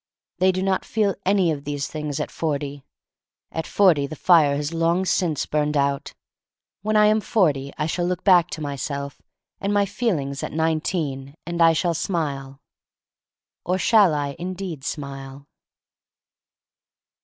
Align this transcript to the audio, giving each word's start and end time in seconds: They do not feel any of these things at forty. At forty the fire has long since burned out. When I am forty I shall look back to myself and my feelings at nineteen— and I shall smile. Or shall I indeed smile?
They 0.39 0.51
do 0.51 0.63
not 0.63 0.83
feel 0.83 1.13
any 1.27 1.51
of 1.51 1.63
these 1.63 1.87
things 1.87 2.19
at 2.19 2.31
forty. 2.31 2.83
At 3.51 3.67
forty 3.67 4.07
the 4.07 4.15
fire 4.15 4.55
has 4.55 4.73
long 4.73 5.05
since 5.05 5.45
burned 5.45 5.77
out. 5.77 6.15
When 6.81 6.95
I 6.95 7.05
am 7.05 7.21
forty 7.21 7.71
I 7.77 7.85
shall 7.85 8.05
look 8.05 8.23
back 8.23 8.47
to 8.49 8.61
myself 8.61 9.21
and 9.59 9.71
my 9.71 9.85
feelings 9.85 10.41
at 10.41 10.53
nineteen— 10.53 11.35
and 11.45 11.61
I 11.61 11.73
shall 11.73 11.93
smile. 11.93 12.59
Or 13.63 13.77
shall 13.77 14.15
I 14.15 14.35
indeed 14.39 14.83
smile? 14.83 15.45